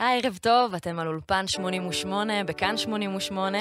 [0.00, 3.58] היי, ערב טוב, אתם על אולפן 88 בכאן 88.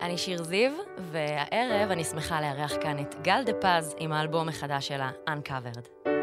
[0.00, 4.88] אני שיר זיו, והערב אני שמחה לארח כאן את גל דה פז עם האלבום החדש
[4.88, 6.15] שלה, Uncovered.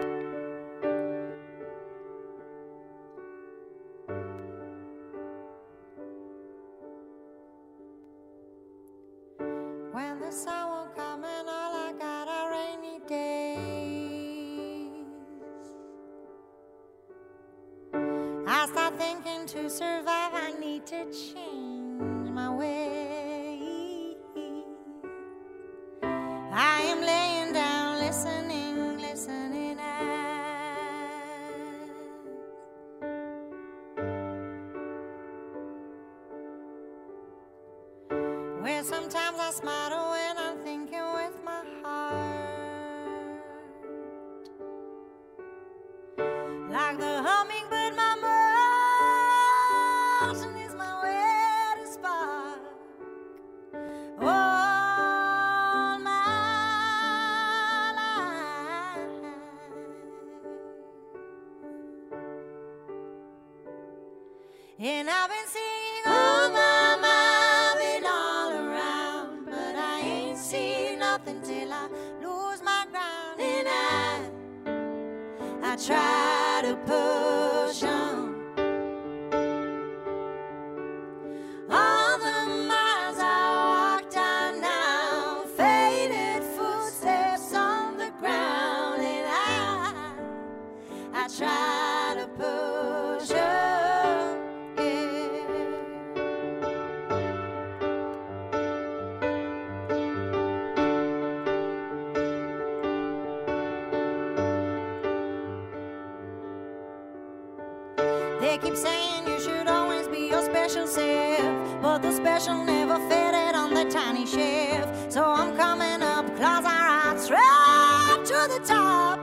[108.64, 113.74] keep saying you should always be your special self, but the special never fitted on
[113.74, 115.12] the tiny shelf.
[115.12, 119.23] So I'm coming up closer, I right to the top.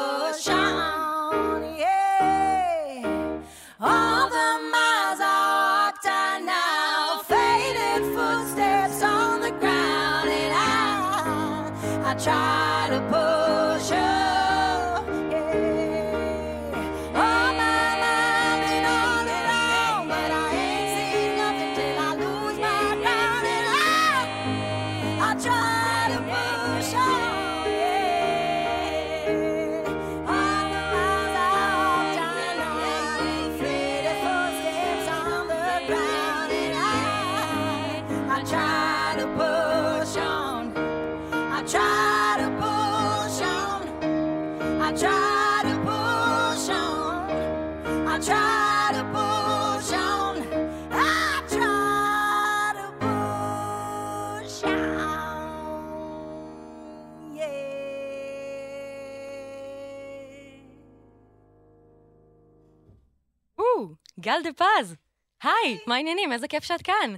[64.41, 64.95] גל דה פז,
[65.43, 66.31] היי, מה העניינים?
[66.31, 67.15] איזה כיף שאת כאן.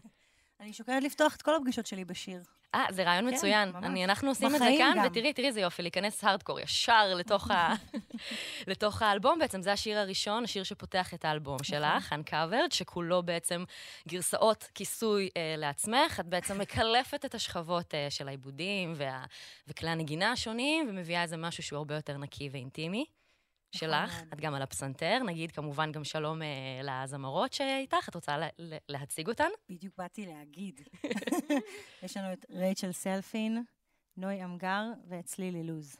[0.59, 2.41] אני שוקלת לפתוח את כל הפגישות שלי בשיר.
[2.75, 3.71] אה, זה רעיון כן, מצוין.
[3.75, 5.05] אני, אנחנו עושים את זה כאן, גם.
[5.05, 7.73] ותראי, תראי איזה יופי, להיכנס הארדקור ישר לתוך, ה...
[8.71, 9.39] לתוך האלבום.
[9.39, 11.65] בעצם זה השיר הראשון, השיר שפותח את האלבום נכון.
[11.65, 13.63] שלך, Uncovered, שכולו בעצם
[14.07, 16.19] גרסאות כיסוי אה, לעצמך.
[16.19, 19.25] את בעצם מקלפת את השכבות אה, של העיבודים וה...
[19.67, 23.05] וכלי הנגינה השונים, ומביאה איזה משהו שהוא הרבה יותר נקי ואינטימי.
[23.73, 26.47] שלך, את גם על הפסנתר, נגיד כמובן גם שלום אה,
[26.83, 28.47] לזמרות שאיתך, את רוצה לה,
[28.89, 29.49] להציג אותן?
[29.69, 30.81] בדיוק באתי להגיד.
[32.03, 33.63] יש לנו את רייצ'ל סלפין,
[34.17, 35.97] נוי אמגר ואת צלילי לוז.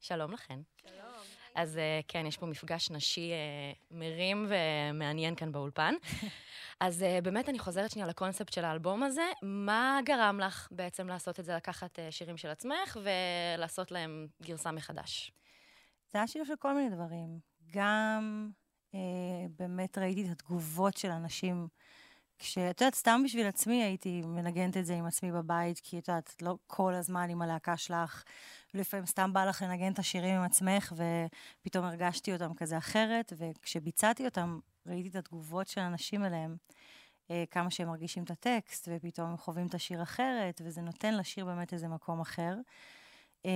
[0.00, 0.60] שלום לכן.
[0.76, 1.08] שלום.
[1.54, 5.94] אז uh, כן, יש פה מפגש נשי uh, מרים ומעניין כאן באולפן.
[6.80, 9.26] אז uh, באמת אני חוזרת שנייה לקונספט של האלבום הזה.
[9.42, 14.72] מה גרם לך בעצם לעשות את זה, לקחת uh, שירים של עצמך ולעשות להם גרסה
[14.72, 15.32] מחדש?
[16.12, 17.38] זה היה שיר של כל מיני דברים.
[17.72, 18.50] גם
[18.94, 19.00] אה,
[19.58, 21.68] באמת ראיתי את התגובות של אנשים.
[22.38, 26.42] כשאת יודעת, סתם בשביל עצמי הייתי מנגנת את זה עם עצמי בבית, כי את יודעת,
[26.42, 28.24] לא כל הזמן עם הלהקה שלך,
[28.74, 34.24] לפעמים סתם בא לך לנגן את השירים עם עצמך, ופתאום הרגשתי אותם כזה אחרת, וכשביצעתי
[34.24, 36.56] אותם, ראיתי את התגובות של האנשים אליהם,
[37.30, 41.44] אה, כמה שהם מרגישים את הטקסט, ופתאום הם חווים את השיר אחרת, וזה נותן לשיר
[41.44, 42.54] באמת איזה מקום אחר.
[43.46, 43.50] אה,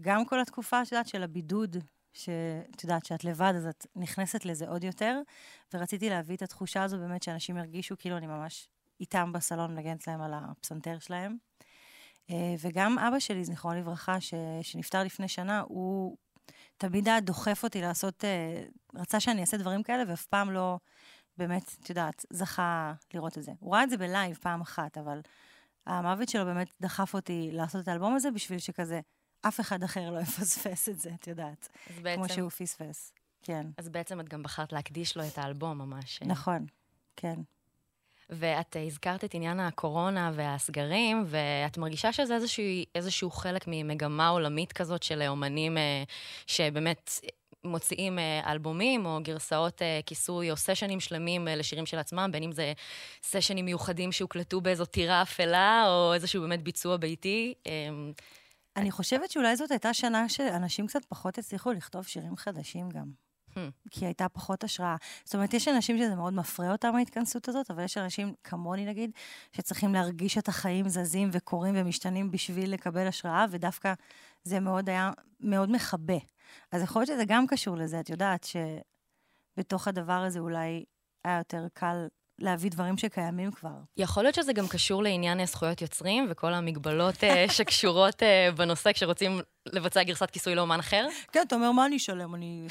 [0.00, 1.76] גם כל התקופה, את יודעת, של הבידוד
[2.12, 5.20] שאת יודעת שאת לבד, אז את נכנסת לזה עוד יותר,
[5.74, 8.68] ורציתי להביא את התחושה הזו באמת שאנשים ירגישו כאילו אני ממש
[9.00, 11.36] איתם בסלון מנגנת להם על הפסנתר שלהם.
[12.30, 14.34] אה, וגם אבא שלי, זיכרונו לברכה, ש...
[14.62, 16.16] שנפטר לפני שנה, הוא
[16.76, 18.62] תמיד היה דוחף אותי לעשות, אה,
[18.94, 20.78] רצה שאני אעשה דברים כאלה, ואף פעם לא
[21.36, 23.52] באמת, את יודעת, זכה לראות את זה.
[23.60, 25.20] הוא ראה את זה בלייב פעם אחת, אבל
[25.86, 29.00] המוות שלו באמת דחף אותי לעשות את האלבום הזה בשביל שכזה,
[29.42, 31.68] אף אחד אחר לא יפספס את זה, את יודעת.
[32.02, 32.22] בעצם...
[32.24, 33.66] כמו שהוא פספס, כן.
[33.78, 36.22] אז בעצם את גם בחרת להקדיש לו את האלבום ממש.
[36.22, 36.66] נכון,
[37.16, 37.40] כן.
[38.30, 42.64] ואת הזכרת את עניין הקורונה והסגרים, ואת מרגישה שזה איזשהו,
[42.94, 46.02] איזשהו חלק ממגמה עולמית כזאת של אומנים אה,
[46.46, 47.10] שבאמת
[47.64, 52.52] מוציאים אה, אלבומים או גרסאות אה, כיסוי או סשנים שלמים לשירים של עצמם, בין אם
[52.52, 52.72] זה
[53.22, 57.54] סשנים מיוחדים שהוקלטו באיזו טירה אפלה, או איזשהו באמת ביצוע ביתי.
[58.76, 63.28] אני חושבת שאולי זאת הייתה שנה שאנשים קצת פחות הצליחו לכתוב שירים חדשים גם.
[63.54, 63.60] Hmm.
[63.90, 64.96] כי הייתה פחות השראה.
[65.24, 69.10] זאת אומרת, יש אנשים שזה מאוד מפרה אותם, ההתכנסות הזאת, אבל יש אנשים, כמוני נגיד,
[69.52, 73.92] שצריכים להרגיש את החיים זזים וקורים ומשתנים בשביל לקבל השראה, ודווקא
[74.44, 76.18] זה מאוד היה מאוד מכבה.
[76.72, 78.46] אז יכול להיות שזה גם קשור לזה, את יודעת
[79.56, 80.84] שבתוך הדבר הזה אולי
[81.24, 82.06] היה יותר קל
[82.38, 83.74] להביא דברים שקיימים כבר.
[83.96, 89.40] יכול להיות שזה גם קשור לעניין זכויות יוצרים וכל המגבלות אה, שקשורות אה, בנושא כשרוצים
[89.66, 91.08] לבצע גרסת כיסוי לאומן אחר?
[91.32, 92.34] כן, אתה אומר, מה אני אשלם?
[92.34, 92.66] אני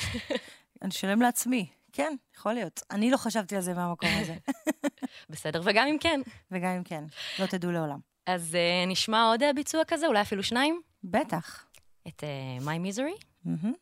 [0.90, 1.68] אשלם לעצמי.
[1.94, 2.82] כן, יכול להיות.
[2.92, 4.36] אני לא חשבתי על זה מהמקום הזה.
[5.30, 6.22] בסדר, וגם אם כן.
[6.52, 7.04] וגם אם כן,
[7.40, 8.00] לא תדעו לעולם.
[8.26, 10.82] אז uh, נשמע עוד ביצוע כזה, אולי אפילו שניים?
[11.04, 11.66] בטח.
[12.08, 13.26] את uh, My Misery?
[13.47, 13.73] Mm-hmm.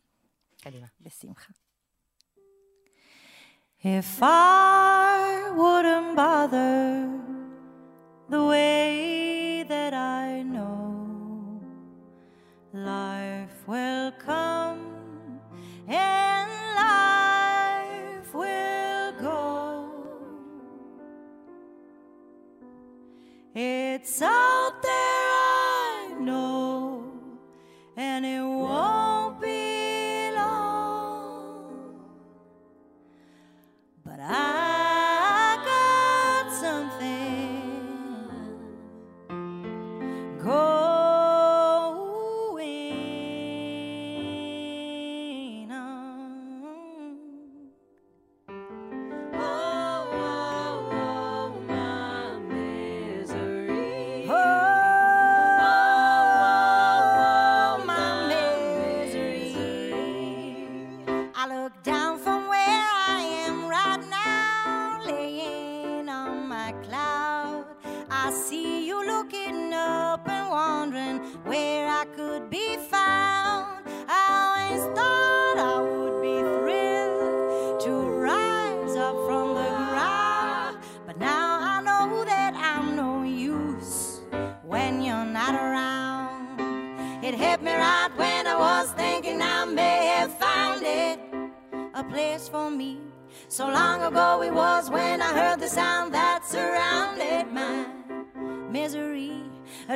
[0.61, 0.87] קדימה.
[1.01, 1.53] בשמחה.
[3.83, 7.09] If I wouldn't bother
[8.29, 10.81] the way that I know
[12.73, 14.81] life will come
[15.87, 16.49] and
[16.85, 19.41] life will go.
[23.55, 27.03] It's out there, I know,
[27.97, 29.04] and it won't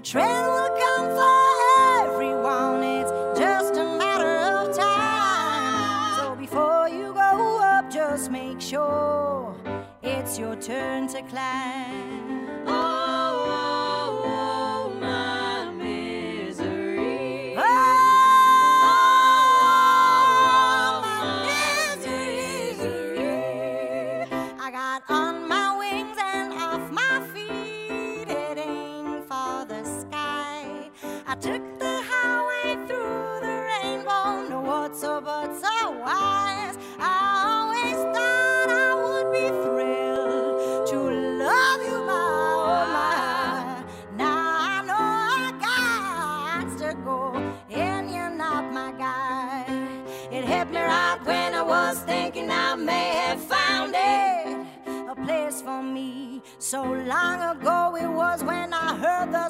[0.00, 2.82] A trend will come for everyone.
[2.82, 6.16] It's just a matter of time.
[6.16, 9.54] So before you go up, just make sure
[10.02, 12.39] it's your turn to climb.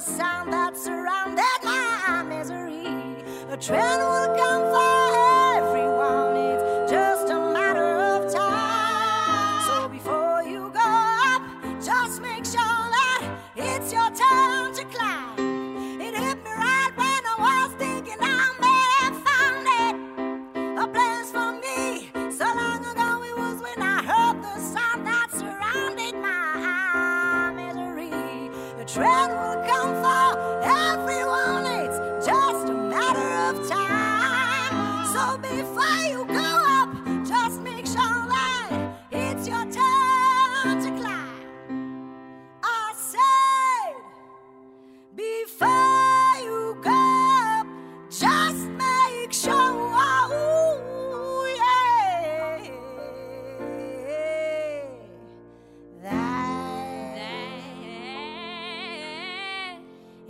[0.01, 3.23] Sound that surrounded my misery.
[3.51, 4.70] A trend will come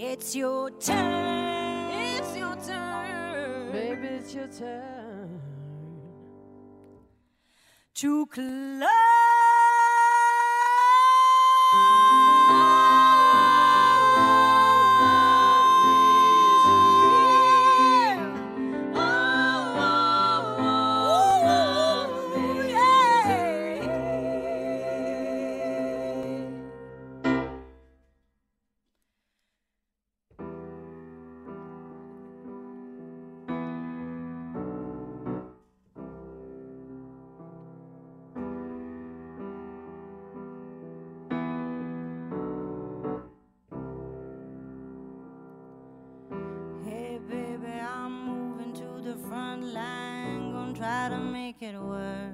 [0.04, 1.92] it's your turn.
[1.92, 3.72] It's your turn.
[3.72, 5.42] Baby, it's your turn.
[7.94, 9.11] to climb.
[51.62, 52.34] Make it work.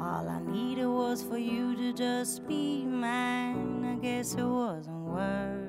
[0.00, 3.84] All I needed was for you to just be mine.
[3.84, 5.68] I guess it wasn't work.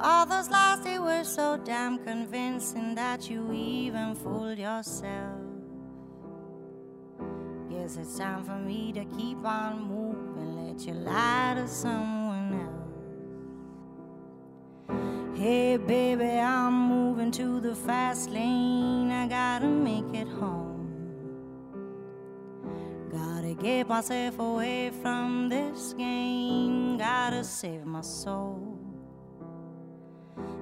[0.00, 5.40] All those lies, they were so damn convincing that you even fooled yourself.
[7.70, 10.66] Guess it's time for me to keep on moving.
[10.66, 12.23] Let you lie to someone
[15.34, 19.10] Hey, baby, I'm moving to the fast lane.
[19.10, 20.86] I gotta make it home.
[23.10, 26.98] Gotta get myself away from this game.
[26.98, 28.78] Gotta save my soul.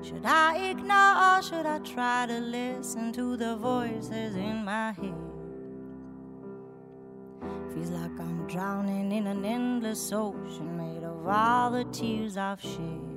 [0.02, 5.14] Should I ignore or should I try to listen to the voices in my head?
[7.74, 13.11] Feels like I'm drowning in an endless ocean made of all the tears I've shed.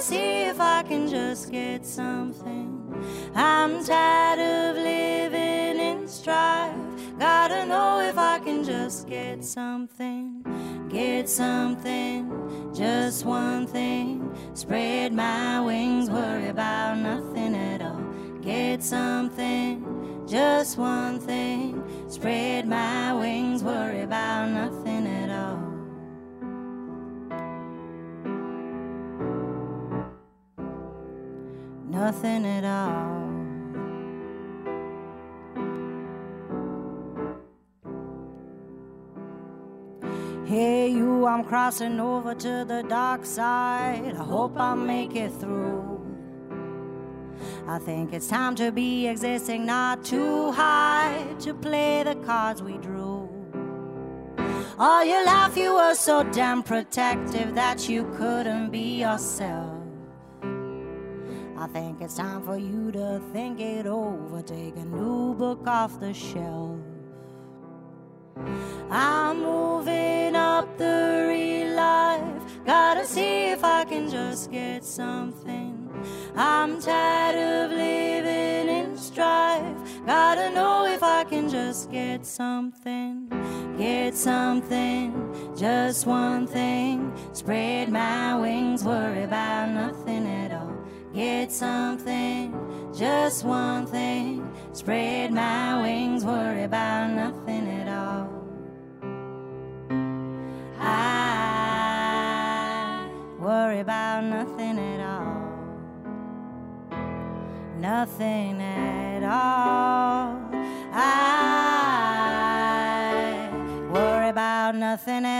[0.00, 3.30] See if I can just get something.
[3.34, 6.74] I'm tired of living in strife.
[7.18, 10.42] Gotta know if I can just get something.
[10.88, 14.34] Get something, just one thing.
[14.54, 18.02] Spread my wings, worry about nothing at all.
[18.40, 21.84] Get something, just one thing.
[22.08, 24.79] Spread my wings, worry about nothing
[32.10, 33.20] Nothing at all.
[40.44, 44.16] Hey, you, I'm crossing over to the dark side.
[44.18, 46.04] I hope I make it through.
[47.68, 52.76] I think it's time to be existing, not too high to play the cards we
[52.78, 53.28] drew.
[54.80, 59.79] All your life, you were so damn protective that you couldn't be yourself.
[61.60, 66.00] I think it's time for you to think it over, take a new book off
[66.00, 66.78] the shelf.
[68.88, 72.64] I'm moving up the real life.
[72.64, 75.90] Gotta see if I can just get something.
[76.34, 79.76] I'm tired of living in strife.
[80.06, 83.28] Gotta know if I can just get something.
[83.76, 85.12] Get something,
[85.54, 87.12] just one thing.
[87.34, 90.79] Spread my wings, worry about nothing at all.
[91.12, 92.54] Get something,
[92.96, 94.48] just one thing.
[94.72, 98.30] Spread my wings, worry about nothing at all.
[100.78, 101.50] I
[103.40, 105.50] worry about nothing at all.
[107.80, 110.38] Nothing at all.
[110.92, 111.90] I
[113.92, 115.39] worry about nothing at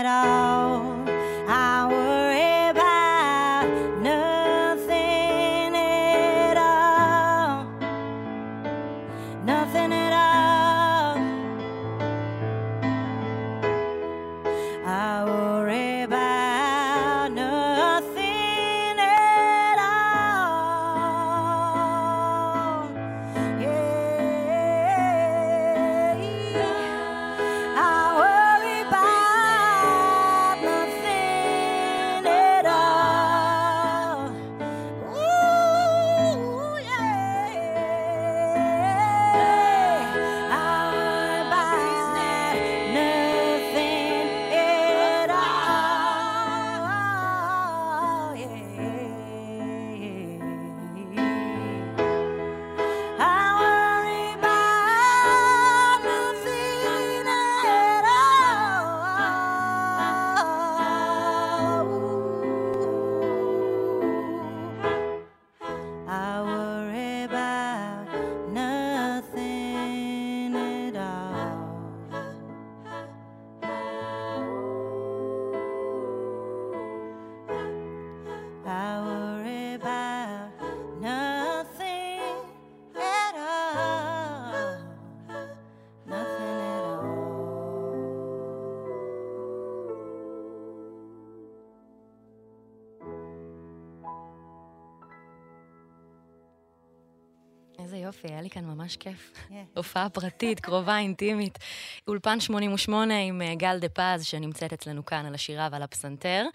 [98.23, 99.33] יופי, היה לי כאן ממש כיף.
[99.75, 101.59] הופעה פרטית, קרובה, אינטימית.
[102.07, 106.45] אולפן 88 עם אה, גל דה פז, שנמצאת אצלנו כאן על השירה ועל הפסנתר.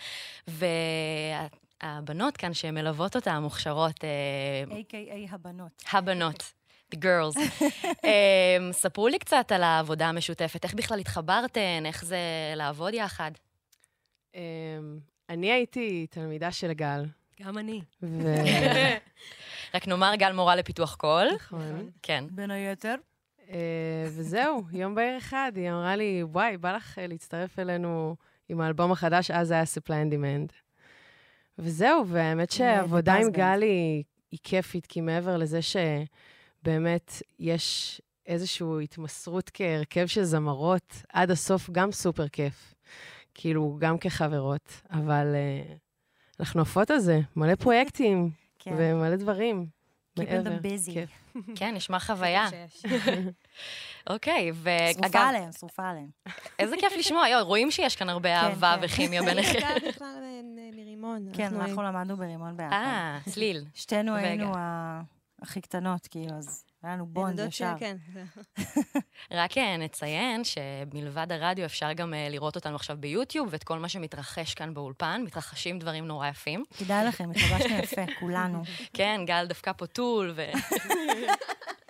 [0.49, 4.05] והבנות כאן שמלוות אותה, המוכשרות...
[4.71, 5.35] A.K.A.
[5.35, 5.85] הבנות.
[5.93, 6.53] הבנות.
[6.95, 7.37] The girls.
[7.37, 12.19] um, ספרו לי קצת על העבודה המשותפת, איך בכלל התחברתן, איך זה
[12.57, 13.31] לעבוד יחד.
[14.33, 14.37] Um,
[15.29, 17.05] אני הייתי תלמידה של גל.
[17.43, 17.81] גם אני.
[18.03, 18.35] ו...
[19.75, 21.29] רק נאמר, גל מורה לפיתוח קול.
[21.35, 21.91] נכון.
[22.03, 22.25] כן.
[22.31, 22.95] בין היתר.
[23.39, 23.49] Uh,
[24.07, 28.17] וזהו, יום בהיר אחד, היא אמרה לי, וואי, בא לך אה, להצטרף אלינו
[28.49, 30.53] עם האלבום החדש, אז היה Supply and Demand.
[31.59, 39.51] וזהו, והאמת שהעבודה עם גל היא, היא כיפית, כי מעבר לזה שבאמת יש איזושהי התמסרות
[39.55, 42.75] כהרכב של זמרות, עד הסוף גם סופר כיף.
[43.35, 45.73] כאילו, גם כחברות, אבל uh,
[46.41, 48.31] אנחנו עפות על זה, מלא פרויקטים
[48.67, 48.75] כן.
[48.79, 49.67] ומלא דברים.
[50.21, 50.93] Keeping them busy.
[50.93, 51.11] כיף.
[51.59, 52.49] כן, נשמע חוויה.
[54.11, 55.03] אוקיי, ואגב...
[55.03, 56.09] שרופה עליהם, שרופה עליהם.
[56.59, 58.85] איזה כיף לשמוע, יואו, רואים שיש כאן הרבה אהבה כן.
[58.85, 59.59] וכימיה ביניכם.
[59.67, 60.21] אני בכלל
[60.75, 61.29] מרימון.
[61.33, 62.73] כן, אנחנו למדנו ברימון ביחד.
[62.73, 63.65] אה, צליל.
[63.75, 64.53] שתינו היינו
[65.43, 67.73] הכי קטנות, כאילו, אז היה לנו בונד ישר.
[67.79, 67.97] כן.
[69.41, 74.75] רק נציין שמלבד הרדיו אפשר גם לראות אותנו עכשיו ביוטיוב, ואת כל מה שמתרחש כאן
[74.75, 76.65] באולפן, מתרחשים דברים נורא יפים.
[76.79, 78.63] כדאי לכם, התלבשנו יפה, כולנו.
[78.97, 80.43] כן, גל דווקא פה טול, ו...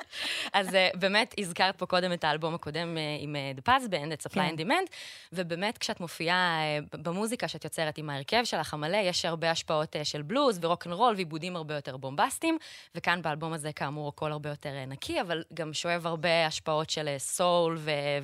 [0.52, 4.12] אז uh, באמת, הזכרת פה קודם את האלבום הקודם uh, עם uh, The Paz Band,
[4.12, 4.90] את Supply and Demand,
[5.32, 6.60] ובאמת, כשאת מופיעה
[6.92, 11.14] במוזיקה שאת יוצרת עם ההרכב שלך המלא, יש הרבה השפעות של בלוז ורוק אנד רול
[11.14, 12.58] ועיבודים הרבה יותר בומבסטיים,
[12.94, 17.78] וכאן באלבום הזה, כאמור, הכל הרבה יותר נקי, אבל גם שואב הרבה השפעות של סול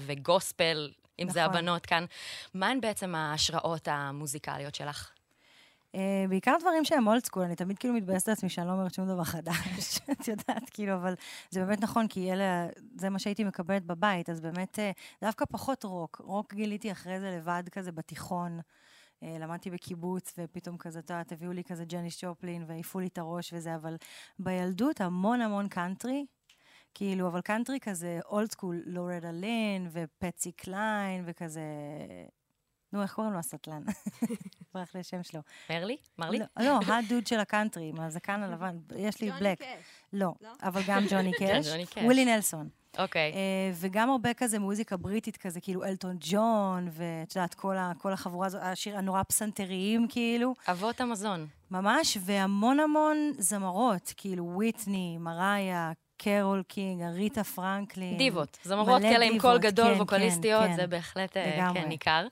[0.07, 1.35] וגוספל, אם נכון.
[1.35, 2.05] זה הבנות כאן.
[2.55, 5.11] מהן בעצם ההשראות המוזיקליות שלך?
[5.93, 9.09] Uh, בעיקר דברים שהם old school, אני תמיד כאילו מתבאסת לעצמי שאני לא אומרת שום
[9.09, 11.15] דבר חדש, את יודעת, כאילו, אבל
[11.51, 15.85] זה באמת נכון, כי אלה, זה מה שהייתי מקבלת בבית, אז באמת, uh, דווקא פחות
[15.85, 16.21] רוק.
[16.25, 18.61] רוק גיליתי אחרי זה לבד כזה בתיכון.
[18.61, 23.19] Uh, למדתי בקיבוץ, ופתאום כזה, את יודעת, הביאו לי כזה ג'ניס ג'ופלין, והעיפו לי את
[23.19, 23.97] הראש וזה, אבל
[24.39, 26.27] בילדות המון המון קאנטרי,
[26.95, 31.63] כאילו, אבל קאנטרי כזה old school, לורטה לין, ופטסי קליין, וכזה...
[32.93, 33.83] נו, איך קוראים לו הסטלן?
[34.75, 35.41] ברח לי השם שלו.
[35.71, 35.97] מרלי?
[36.19, 36.39] מרלי?
[36.39, 38.79] לא, לא, הדוד של הקאנטרי, עם הזקן הלבן.
[38.97, 39.63] יש לי black.
[40.13, 41.69] לא, אבל גם ג'וני קאש.
[41.69, 42.05] ג'וני קאש.
[42.05, 42.69] ווילי נלסון.
[42.99, 43.33] אוקיי.
[43.75, 47.55] וגם הרבה כזה מוזיקה בריטית כזה, כאילו אלטון ג'ון, ואת יודעת,
[47.99, 50.55] כל החבורה הזאת, השיר הנורא פסנתריים, כאילו.
[50.69, 51.47] אבות המזון.
[51.71, 55.93] ממש, והמון המון זמרות, כאילו וויטני, מריה,
[56.25, 58.19] קרול קינג, אריתה פרנקלין.
[58.19, 58.59] דיוות.
[58.63, 61.81] זמרות כאלה עם קול גדול, כן, ווקליסטיות, כן, זה בהחלט לגמרי.
[61.81, 62.27] כן, ניכר.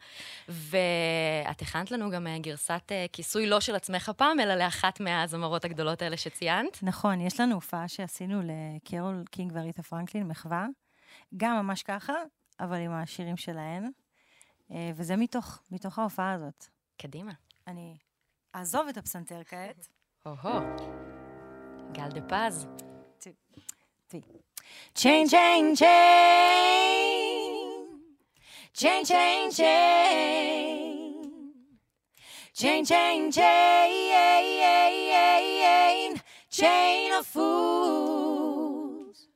[0.48, 6.16] ואת הכנת לנו גם גרסת כיסוי לא של עצמך הפעם, אלא לאחת מהזמרות הגדולות האלה
[6.16, 6.78] שציינת.
[6.82, 10.66] נכון, יש לנו הופעה שעשינו לקרול קינג ואריתה פרנקלין, מחווה.
[11.36, 12.14] גם ממש ככה,
[12.60, 13.90] אבל עם השירים שלהן.
[14.94, 16.66] וזה מתוך, מתוך ההופעה הזאת.
[16.96, 17.32] קדימה.
[17.66, 17.96] אני
[18.56, 19.88] אעזוב את הפסנתר כעת.
[20.24, 20.60] הו-הו.
[21.92, 22.66] גל דה פז.
[24.12, 25.86] Chain, chain, chain.
[28.74, 31.52] Chain, chain, chain.
[32.52, 33.70] Chain, chain, chain.
[36.50, 39.28] Chain of fools.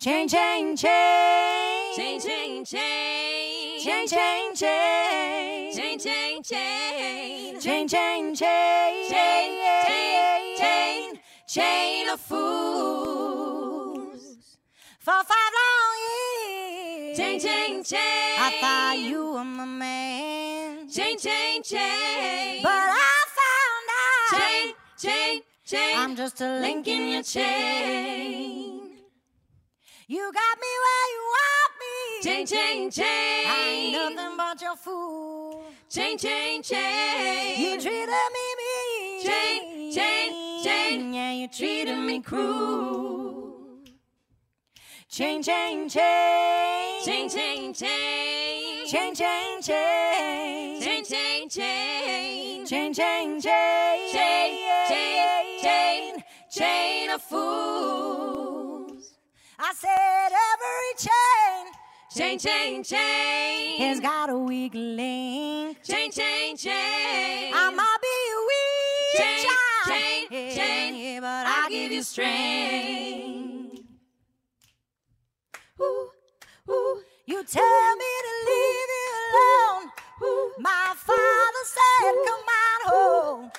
[0.00, 1.94] Chain, chain, chain.
[1.94, 3.80] Chain, chain, chain.
[3.80, 5.72] Chain, chain, chain.
[5.72, 7.60] Chain, chain, chain.
[7.60, 9.08] Chain, chain, chain.
[9.08, 11.20] Chain, chain, chain.
[11.46, 13.17] Chain of fools.
[15.08, 17.16] For five long years.
[17.16, 18.38] Chain, chain, chain.
[18.38, 20.90] I thought you were my man.
[20.90, 22.62] Chain, chain, chain.
[22.62, 24.38] But I found out.
[24.38, 25.96] Chain, chain, chain.
[25.96, 28.98] I'm just a link in your chain.
[30.08, 32.22] You got me where you want me.
[32.28, 33.46] Chain, chain, chain.
[33.48, 35.64] I ain't nothing but your fool.
[35.88, 37.58] Chain, chain, chain.
[37.58, 39.24] You treated me mean.
[39.24, 41.14] Chain, chain, chain.
[41.14, 43.47] Yeah, you treated me cruel.
[45.18, 47.02] Chain, chain, chain.
[47.04, 48.86] Chain, chain, chain.
[48.86, 50.80] Chain, chain, chain.
[50.80, 52.64] Chain, chain, chain.
[52.64, 54.12] Chain, chain, chain.
[54.12, 56.24] Chain, chain, chain.
[56.48, 59.12] Chain of fools.
[59.58, 61.72] I said every chain
[62.14, 63.80] Chain, chain, chain.
[63.80, 65.82] has got a weak link.
[65.82, 67.52] Chain, chain, chain.
[67.56, 70.94] I might be a weak Chain, child, chain, chain.
[70.94, 73.47] yeah, but I'll give you strength.
[77.48, 79.90] Tell me to leave you alone.
[80.58, 83.50] My father said, come on home.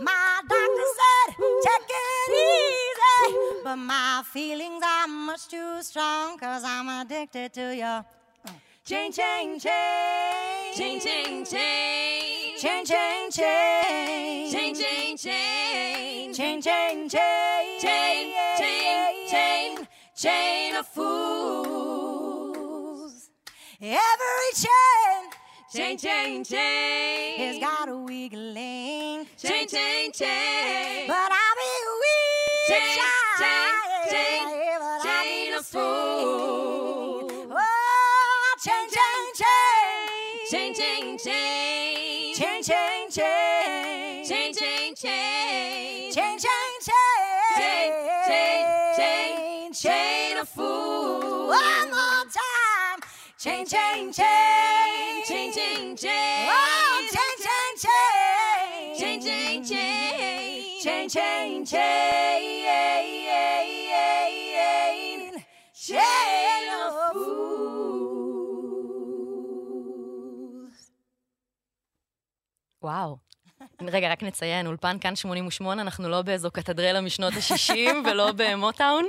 [0.00, 3.38] My doctor said, take it easy.
[3.64, 8.04] But my feelings are much too strong, cause I'm addicted to your
[8.84, 10.74] chain, chain, chain.
[10.76, 12.58] Chain, chain, chain.
[12.58, 14.52] Chain, chain, chain.
[14.52, 16.34] Chain, chain, chain.
[16.34, 17.80] Chain, chain, chain.
[17.80, 19.88] Chain, chain, chain.
[20.16, 22.33] Chain of fools.
[23.86, 24.00] Every
[24.54, 25.30] chain
[25.70, 27.38] Chain, chain, chain.
[27.38, 29.28] has got a weak link.
[29.36, 31.06] Chain, chain, chain.
[31.06, 31.68] But I'll be
[32.00, 32.66] weak.
[32.66, 34.44] Chain, chain, chain.
[34.46, 37.32] but I'll Chain be of fools.
[37.52, 40.48] Oh, chain, chain, chain.
[40.50, 42.34] Chain, chain, chain.
[42.34, 44.24] Chain, chain, chain.
[44.24, 46.10] Chain, chain, chain.
[46.10, 46.72] Chain, chain,
[47.58, 47.92] Chain,
[48.26, 49.72] chain, chain.
[49.74, 51.48] Chain of fools.
[51.50, 51.93] One
[53.44, 55.22] Chain, chain, chain.
[55.28, 56.48] Chain, chain, chain.
[56.48, 58.96] Oh, chain, chain, chain.
[58.98, 60.80] Chain, chain, chain.
[60.84, 62.04] Chain, chain, chain.
[65.86, 68.44] Chain of fools.
[72.82, 73.16] וואו.
[73.82, 79.06] רגע, רק נציין, אולפן כאן 88, אנחנו לא באיזו קתדרלה משנות ה-60 ולא במוטאון.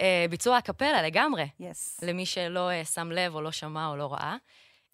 [0.00, 2.00] אה, ביצוע הקפלה לגמרי, יס.
[2.02, 4.36] למי שלא אה, שם לב או לא שמע או לא ראה.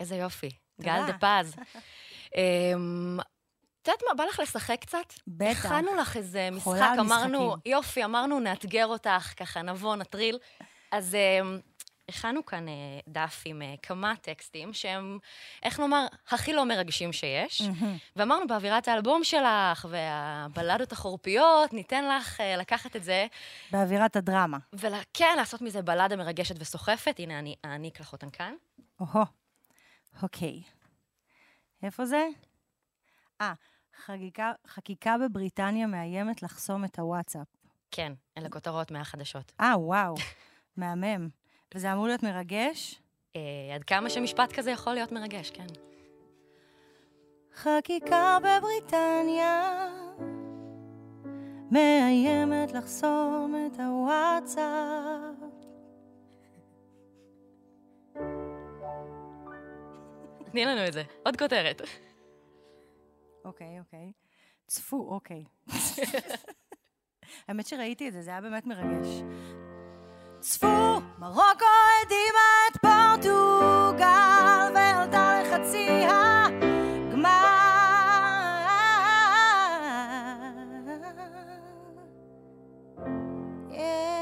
[0.00, 0.50] איזה יופי.
[0.80, 1.00] גל.
[1.06, 1.56] דה פז.
[2.36, 3.18] אמ,
[3.82, 5.12] את יודעת מה, בא לך לשחק קצת?
[5.26, 5.66] בטח.
[5.66, 7.72] הכנו לך איזה משחק, אמרנו, משחקים.
[7.72, 10.38] יופי, אמרנו, נאתגר אותך, ככה נבוא, נטריל.
[10.92, 11.60] אז אמ,
[12.08, 12.74] הכנו כאן אה,
[13.08, 15.18] דף עם אה, כמה טקסטים שהם,
[15.62, 17.62] איך נאמר, הכי לא מרגשים שיש.
[18.16, 23.26] ואמרנו, באווירת האלבום שלך והבלדות החורפיות, ניתן לך אה, לקחת את זה,
[23.70, 24.58] באווירת הדרמה.
[24.72, 27.14] וכן, לעשות מזה בלדה מרגשת וסוחפת.
[27.18, 28.54] הנה, אני אעניק לך אותן כאן.
[29.00, 29.24] אוהו.
[30.22, 30.62] אוקיי.
[31.82, 32.26] איפה זה?
[33.40, 33.52] אה,
[34.04, 37.46] חקיקה, חקיקה בבריטניה מאיימת לחסום את הוואטסאפ.
[37.90, 39.52] כן, אלה כותרות מהחדשות.
[39.60, 40.14] אה, וואו.
[40.76, 41.28] מהמם.
[41.74, 43.02] וזה אמור להיות מרגש?
[43.36, 45.66] אה, עד כמה שמשפט כזה יכול להיות מרגש, כן.
[47.54, 49.88] חקיקה בבריטניה
[51.70, 55.46] מאיימת לחסום את הוואטסאפ.
[60.50, 61.02] תני לנו את זה.
[61.24, 61.82] עוד כותרת.
[63.44, 64.12] אוקיי, אוקיי.
[64.66, 65.44] צפו, אוקיי.
[67.48, 69.22] האמת שראיתי את זה, זה היה באמת מרגש.
[70.40, 71.66] צפו, מרוקו
[72.02, 77.28] הדהימה את פורטוגל ועלתה לחצי הגמר.
[83.72, 84.16] אה,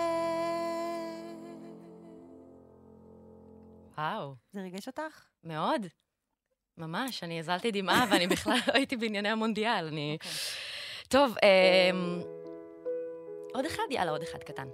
[3.98, 5.24] וואו, זה ריגש אותך?
[5.44, 5.86] מאוד.
[6.78, 9.86] ממש, אני הזלתי דמעה ואני בכלל לא הייתי בענייני המונדיאל.
[9.86, 10.18] אני...
[10.20, 10.30] אוקיי.
[11.08, 12.22] טוב, אמ,
[13.54, 13.82] עוד אחד?
[13.90, 14.68] יאללה, עוד אחד קטן.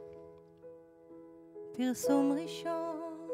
[1.81, 3.29] פרסום ראשון.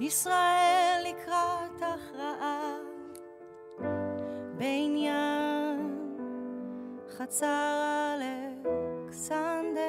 [0.00, 2.76] ישראל לקראת הכרעה
[4.58, 6.06] בעניין
[7.18, 8.18] חצר
[9.08, 9.80] אלכסנדר.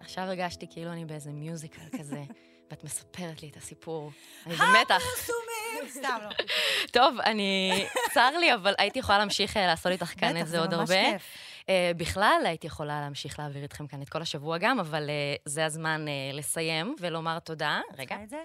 [0.00, 2.22] עכשיו הרגשתי כאילו אני באיזה מיוזיקל כזה,
[2.70, 4.10] ואת מספרת לי את הסיפור.
[4.46, 4.94] אני במתח.
[4.94, 5.57] הפרסומים!
[5.88, 6.44] סתם לא.
[6.92, 7.84] טוב, אני...
[8.10, 10.74] צר לי, אבל הייתי יכולה להמשיך אה, לעשות איתך כאן בטח, את זה זה עוד
[10.74, 11.12] ממש הרבה.
[11.12, 11.22] כיף.
[11.68, 15.64] אה, בכלל, הייתי יכולה להמשיך להעביר איתכם כאן את כל השבוע גם, אבל אה, זה
[15.64, 17.80] הזמן לסיים ולומר תודה.
[17.98, 18.16] רגע.
[18.26, 18.42] זה?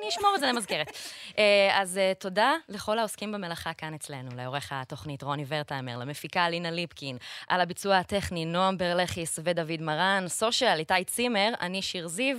[0.00, 0.86] אני, אשמור את זה למסגרת.
[1.38, 7.16] אה, אז תודה לכל העוסקים במלאכה כאן אצלנו, לעורך התוכנית רוני ורטהיימר, למפיקה לינה ליפקין,
[7.48, 12.36] על הביצוע הטכני נועם ברלכיס ודוד מרן, סושיאל איתי צימר, אני שיר זיו.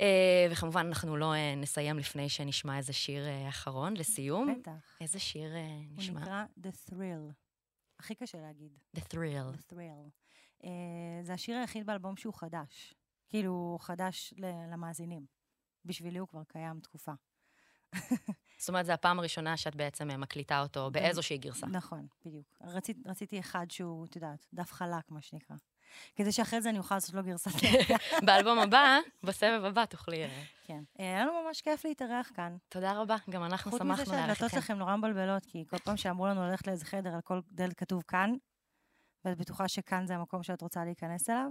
[0.00, 4.54] אה, וכמובן, אנחנו לא אה, נסיים לפני שנשמע איזה שיר אה, אחרון לסיום.
[4.60, 4.96] בטח.
[5.00, 6.20] איזה שיר אה, הוא נשמע?
[6.20, 7.32] נקרא The Thrill.
[7.98, 8.78] הכי קשה להגיד.
[8.96, 9.56] The Thrill.
[9.56, 10.10] The Thrill.
[10.62, 10.66] Uh,
[11.22, 12.94] זה השיר היחיד באלבום שהוא חדש.
[13.28, 14.34] כאילו, חדש
[14.72, 15.26] למאזינים.
[15.84, 17.12] בשבילי הוא כבר קיים תקופה.
[18.58, 21.66] זאת אומרת, זו הפעם הראשונה שאת בעצם מקליטה אותו באיזושהי גרסה.
[21.66, 22.46] נכון, בדיוק.
[22.60, 25.56] רצית, רציתי אחד שהוא, את יודעת, דף חלק, מה שנקרא.
[26.16, 27.94] כדי שאחרי זה אני אוכל לעשות לו גרסת להקה.
[28.26, 30.24] באלבום הבא, בסבב הבא תוכלי...
[30.24, 30.80] אה, כן.
[31.00, 32.56] אה, היה לנו ממש כיף להתארח כאן.
[32.68, 34.60] תודה רבה, גם אנחנו חוץ מזה שמחנו לארח שהדלתות איתכם.
[34.60, 38.02] שלכם נורא מבלבלות, כי כל פעם שאמרו לנו ללכת לאיזה חדר, על כל דלת כתוב
[38.08, 38.32] כאן,
[39.24, 41.48] ואת בטוחה שכאן זה המקום שאת רוצה להיכנס אליו?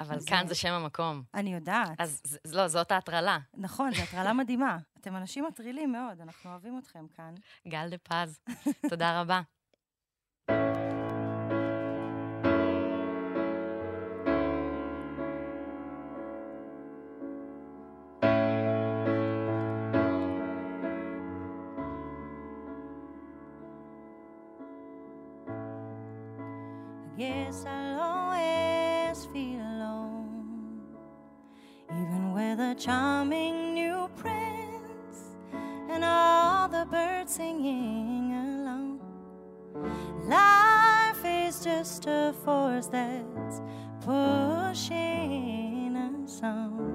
[0.00, 1.22] אבל כאן אה, זה שם המקום.
[1.34, 2.00] אני יודעת.
[2.00, 3.38] אז לא, זאת ההטרלה.
[3.54, 4.78] נכון, זו הטרלה מדהימה.
[5.00, 7.34] אתם אנשים מטרילים מאוד, אנחנו אוהבים אתכם כאן.
[7.68, 8.40] גל דה פז,
[8.90, 9.40] תודה רבה.
[27.68, 30.80] I'll always feel alone,
[31.90, 35.36] even with a charming new prince
[35.90, 39.00] and all the birds singing along.
[40.26, 43.60] Life is just a force that's
[44.00, 46.88] pushing us on.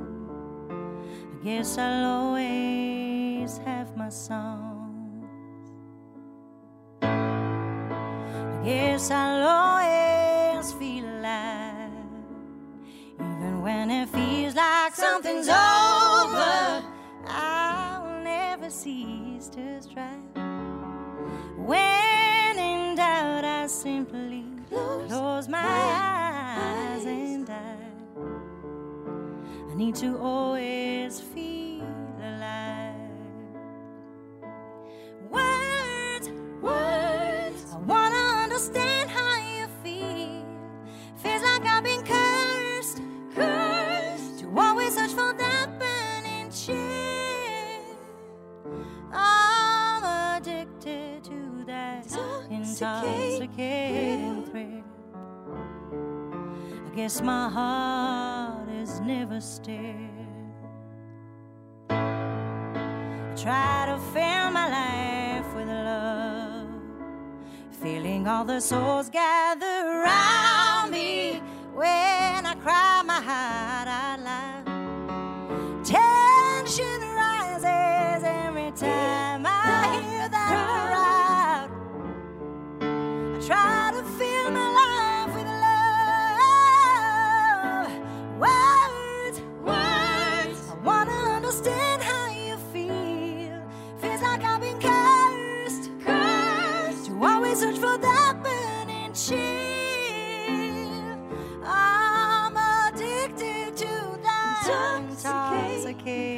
[0.72, 5.30] I guess I'll always have my songs.
[7.02, 9.12] I guess
[15.04, 16.82] something's over.
[17.28, 20.36] I'll never cease to strive.
[21.58, 27.92] When in doubt, I simply close, my eyes and die.
[29.72, 31.84] I need to always feel
[32.22, 32.96] alive.
[35.30, 36.30] Words,
[36.62, 37.60] words.
[37.74, 40.46] I wanna understand how you feel.
[41.18, 41.93] Feels like I've been
[52.84, 54.84] intoxicating thrill.
[56.86, 59.76] I guess my heart is never still.
[61.90, 66.68] I try to fill my life with love,
[67.82, 71.42] feeling all the souls gather around me
[71.74, 74.53] when I cry my heart out loud.
[105.94, 106.33] complicated.